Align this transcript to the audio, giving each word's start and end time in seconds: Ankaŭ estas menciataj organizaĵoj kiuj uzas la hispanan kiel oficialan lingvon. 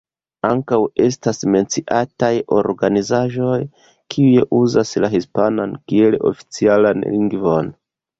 Ankaŭ 0.47 0.77
estas 1.07 1.41
menciataj 1.55 2.29
organizaĵoj 2.59 3.57
kiuj 4.15 4.45
uzas 4.61 4.95
la 5.05 5.11
hispanan 5.17 5.77
kiel 5.93 6.19
oficialan 6.31 7.07
lingvon. 7.11 7.71